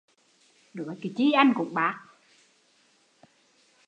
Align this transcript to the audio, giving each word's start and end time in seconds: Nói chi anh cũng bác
Nói 0.73 0.95
chi 1.15 1.31
anh 1.31 1.53
cũng 1.55 1.73
bác 1.73 2.05